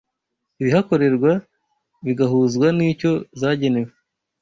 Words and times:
ibihakorerwa 0.61 1.31
bigahuzwa 2.05 2.67
n’icyo 2.77 3.11
zagenewe 3.39 3.91